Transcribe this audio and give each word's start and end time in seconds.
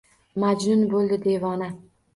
Majnun 0.43 0.83
bo’ldi 0.95 1.23
devona. 1.29 1.75